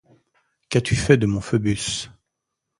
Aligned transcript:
Qu'as-tu 0.69 0.95
fait 0.95 1.15
de 1.17 1.27
mon 1.27 1.41
Phoebus? 1.41 2.09